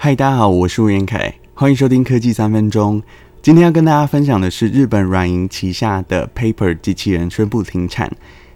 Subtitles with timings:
[0.00, 3.02] 嗨，大家好，我是吴彦凯，欢迎收听科技三分钟。
[3.42, 8.08] 今天要跟大家分享的是日本软银旗下的 Paper 机器人宣布停产。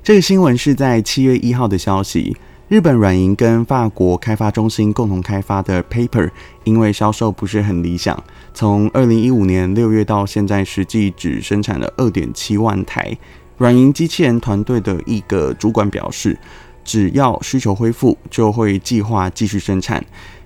[0.05, 2.37] 这个新闻是在七月一号的消息。
[2.69, 6.31] 日本软银跟法国开发中心共同开发的 Paper，
[6.63, 8.17] 因为销售不是很理想，
[8.55, 13.19] 从二零一五年六月到现在，实际只生产了二点七万台。
[13.59, 16.39] 软银机器人团队的一个主管表示，
[16.85, 20.03] 只要需求恢复，就会计划继续生产。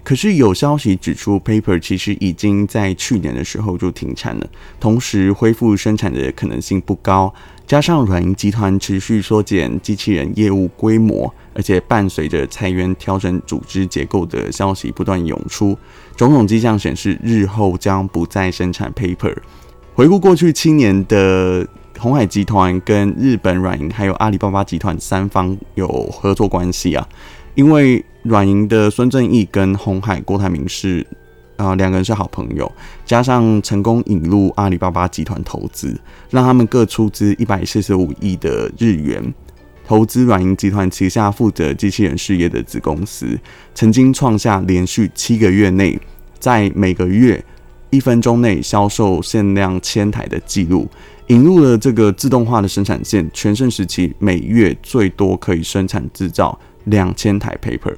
[0.06, 4.46] 可是有消息指出，Paper 其实已经在去年的时候就停产了，
[4.78, 7.34] 同时恢复生产的可能性不高。
[7.66, 15.76] 加上软银集团持续缩减机器人业务规模，而且伴随着裁员、调整组织结构的消息不断涌出，
[16.16, 19.36] 种种迹象显示日后将不再生产 Paper。
[19.92, 21.66] 回顾过去七年的
[21.98, 27.04] 鸿海集团跟日本软银还有阿里巴巴集团三方有合作关系啊。
[27.56, 31.04] 因为软银的孙正义跟红海郭台铭是
[31.56, 32.70] 啊两个人是好朋友，
[33.06, 35.98] 加上成功引入阿里巴巴集团投资，
[36.28, 39.34] 让他们各出资一百四十五亿的日元
[39.86, 43.26] 投资软银集团旗下负责机器人事业的子公司，
[43.74, 45.98] 曾经创下连续七个月内
[46.38, 47.42] 在每个月
[47.88, 50.86] 一分钟内销售限量千台的记录，
[51.28, 56.58] 引入了这个自动化的生产线，全盛时期每月最多可以生产制造。
[56.86, 57.94] 两千台 Paper，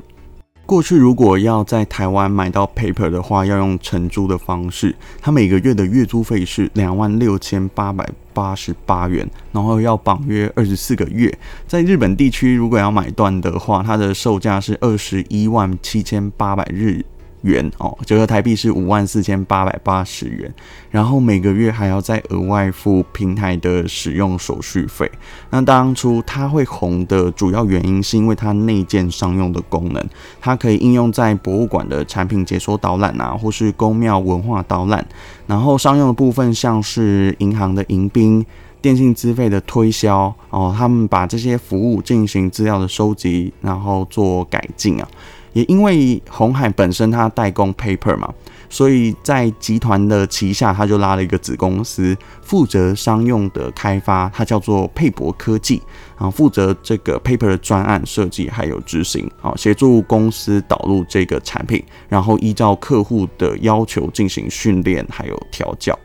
[0.65, 11.33] 过去如果要在台湾买到 Paper 的话，要用承租的方式，它每个月的月租费是两万六千八百八十八元，然后要绑约二十四个月。
[11.67, 17.05] 在日本地区，如果要买断的话，它的售价是二十一万七千八百日
[17.43, 20.53] 元哦，折合台币是五万四千八百八十元，
[20.91, 25.11] 然后每个月还要再额外付平台的使用手续费。
[25.51, 30.05] 那当初它会红的主要原因，是因为它内建商用的功能，
[30.41, 35.07] 它可以应用在博物馆的产品解说导览啊，或是宫庙文化导览。
[35.47, 38.45] 然后商用的部分，像是银行的迎宾、
[38.83, 45.09] 电信资费的推销哦，他们把这些服务进行资料的收集，然后做改进啊。
[45.59, 48.33] 也因为红海本身它代工 Paper 嘛，
[48.71, 55.83] 所以在集团的旗下，他就拉了一个子公司，负责商用的开发，它叫做佩博科技，
[56.17, 65.99] 啊，负责这个 Paper 的专案设计还有执行，啊，协助公司导入这个产品，然后依照客户的要求进行训练还有调教。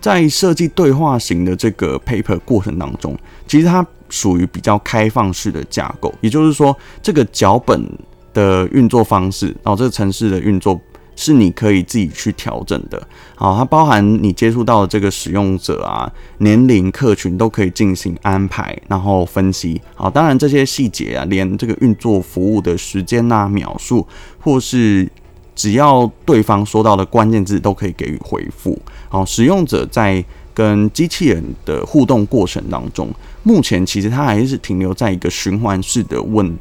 [0.00, 3.14] 在设计对话型的这个 Paper 过程当中，
[3.46, 7.86] 其实它属于比较开放式的架构，也就是说，这个脚本
[8.32, 10.80] 的运作方式，然后这个城市的运作
[11.14, 13.02] 是你可以自己去调整的。
[13.34, 19.80] 好，它包含你接触到的这个使用者啊、年龄、客群都可以进行安排，然后分析。
[19.94, 24.06] 好，当然这些细节啊，连这个运作服务的时间啊、描述，
[24.38, 25.10] 或是
[25.54, 28.78] 只要对方说到的关键字都可以给予回复。
[29.08, 30.22] 好，使用者在
[30.56, 33.10] 跟机器人的互动过程当中，
[33.42, 36.58] 目前其实它还是停留在一个循环式的问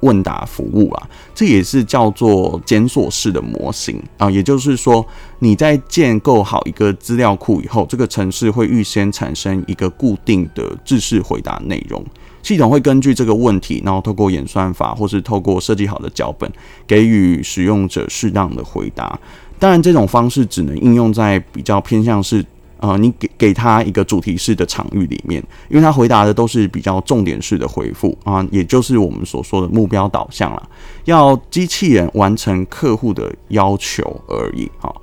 [0.00, 4.30] 问答服务啊，这也是叫做检索式的模型啊。
[4.30, 5.06] 也就是说，
[5.40, 12.02] 你在建构好一个资料库以后，这个程式会预先产生一个固定的制式回答内容。
[12.42, 16.50] 系统会根据这个问题，然后透过演算法或是透过设计好的脚本，
[16.86, 19.18] 给予使用者适当的回答。
[19.58, 22.44] 当然，这种方式只能应用在比较偏向是，
[22.84, 30.68] 呃，你给给他一个主题式的场域里面，因为他回答的都是比较重点式的回复啊，也就是我们所说的目标导向了，
[31.06, 34.70] 要机器人完成客户的要求而已。
[34.78, 34.94] 哈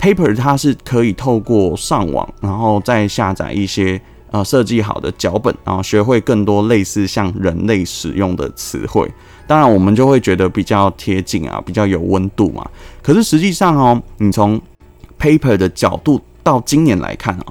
[0.00, 4.00] ，Paper 它是可以透过上网，然后再下载一些。
[4.30, 9.08] 呃，设计好的脚本，然后学会更多类似像人类使用的词汇，
[9.46, 12.68] 当然我们就会觉得比较贴近啊，比较有温度嘛。
[13.00, 14.60] 可是实际上哦，你从
[15.20, 17.46] Paper 的角度到今年来看啊，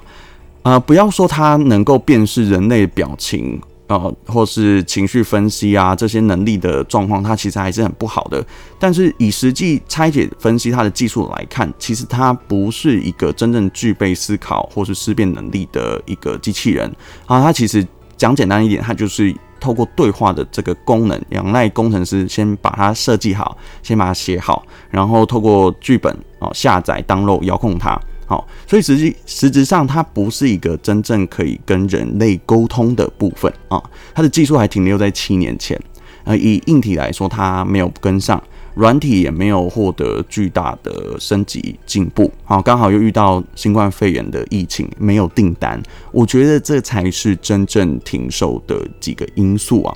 [0.62, 3.60] 呃，不要说它能够辨识人类表情。
[3.86, 8.42] 呃，或是情绪分析啊，这些能力的状况，它其实还是很不好的。
[8.78, 16.90] 但是以实际拆解分析它的技术来看，其实它不是一个真正具备思考或是思辨能力的一个机器人
[17.26, 17.42] 啊。
[17.42, 17.86] 它其实
[18.16, 28.00] 讲简单一点，它就是透过对话的这个功能，仰赖工程师先把它设计好，先把它写好，然后透过剧本哦下载、download、遥控它。
[28.26, 33.82] 好，所以实际实质上，它不是一个真正可以跟人类沟通的部分啊。
[34.14, 35.78] 它的技术还停留在七年前，
[36.24, 38.42] 呃，以硬体来说，它没有跟上，
[38.74, 42.32] 软体也没有获得巨大的升级进步。
[42.44, 45.80] 好，刚好又遇到新冠肺炎的疫情，没有订单。
[46.10, 49.94] 我觉得这才是真正停售的几个因素啊。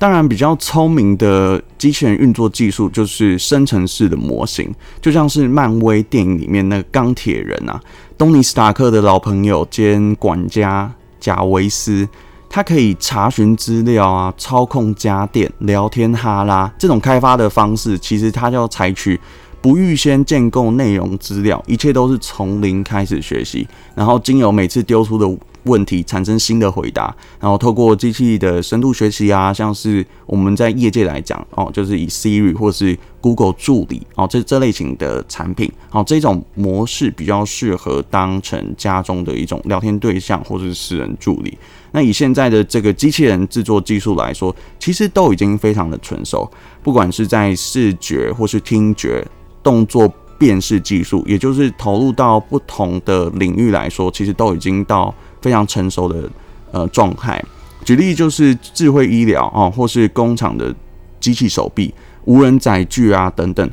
[0.00, 7.78] 当然，比较聪明的机器人运作技术就是生成式的模型，就像是漫威电影里面那个钢铁人啊，
[8.16, 12.08] 东尼斯塔克的老朋友兼管家贾维斯，
[12.48, 16.72] 他可以查询资料啊，操控家电、聊天哈拉。
[16.78, 19.20] 这种开发的方式，其实他就要采取
[19.60, 25.30] 不预先建构内容资料，一切都是从零开始学习，然后经由每次丢出的。
[25.64, 41.58] 问题产生新的回答，然后透过机器的深度学习啊，像是我们在业界来讲哦，就是以 Siri 或是 Google 助理哦，这这类型的产品，哦，这种模式比较适合当成家中的一种聊天对象或是私人助理。
[41.92, 46.50] 那以现在的这个机器人制作技术来说，其实都已经非常的成熟，
[46.82, 49.26] 不管是在视觉或是听觉、
[49.62, 55.14] 动作辨识技术，也就是投入到不同的领域来说，其实都已经到。
[55.40, 56.30] 非常成熟的
[56.70, 57.42] 呃状态，
[57.84, 60.74] 举例就是智慧医疗啊，或是工厂的
[61.18, 61.92] 机器手臂、
[62.24, 63.70] 无人载具啊等等，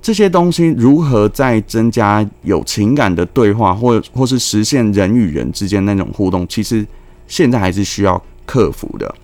[0.00, 6.86] 这些东西如何再增加有情感的对话，或或是实现人与人之间那种互动，其实
[7.26, 9.14] 现在还是需要克服的。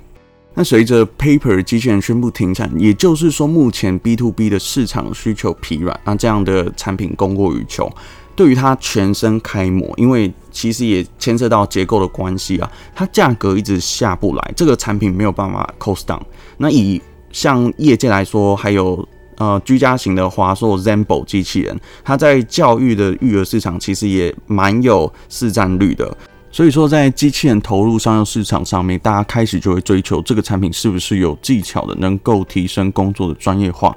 [0.59, 7.91] 那随着 Paper 机器人宣布停产，也就是说目前 B to B 的市场需求疲软，那这样的产品供过于求。
[8.37, 16.21] 对于它全身开模，因为其实也牵涉到结构的关系啊，它价格一直下不来，这个产品没有办法 cost down。
[16.59, 17.00] 那以
[17.33, 26.17] 像业界来说，还有呃居家型的华硕 Zenbo 机器人，它在教育的育儿市场其实也蛮有市占率的。
[26.53, 33.94] 所以说，在机器人投入商用市场上面，大家开始就会追求这个产品是不是有技巧的，能够提升工作的专业化。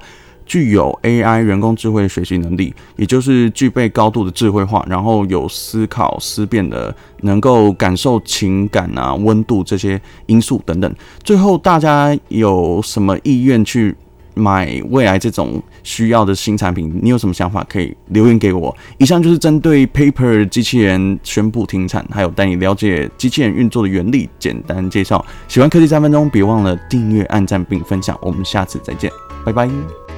[0.50, 10.92] 具有 AI 人工智慧学习能力，也就是具备高度的智慧化，然后有思考思辨的，能够感受情感啊、温度这些因素等等。
[11.22, 13.94] 最后，大家有什么意愿去
[14.34, 16.98] 买未来这种需要的新产品？
[17.00, 18.76] 你有什么想法可以留言给我。
[18.98, 25.24] 以上就是针对 Paper 机器人宣布停产，还有带你了解机器人运作的原理简单介绍。
[25.46, 28.18] 喜欢科技三分钟，别忘了订阅、按赞并分享。
[28.20, 29.08] 我们下次再见，
[29.46, 30.09] 拜拜。